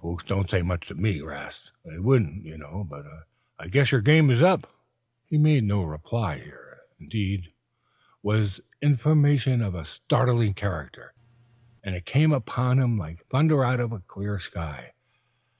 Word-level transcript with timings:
"Folks 0.00 0.22
don't 0.24 0.48
say 0.48 0.62
much 0.62 0.86
to 0.86 0.94
me, 0.94 1.20
'Rast. 1.20 1.72
They 1.84 1.98
wouldn't, 1.98 2.44
you 2.44 2.56
know. 2.56 2.86
But 2.88 3.04
I 3.58 3.66
guess 3.66 3.90
your 3.90 4.00
game 4.00 4.30
is 4.30 4.42
up." 4.42 4.70
He 5.24 5.38
made 5.38 5.64
no 5.64 5.82
reply. 5.82 6.38
Here, 6.38 6.78
indeed, 7.00 7.52
was 8.22 8.60
information 8.80 9.60
of 9.60 9.74
a 9.74 9.84
startling 9.84 10.54
character. 10.54 11.14
And 11.82 11.96
it 11.96 12.04
came 12.06 12.30
upon 12.30 12.78
him 12.78 12.96
like 12.96 13.24
thunder 13.24 13.64
out 13.64 13.80
of 13.80 13.90
a 13.90 13.98
clear 13.98 14.38
sky. 14.38 14.92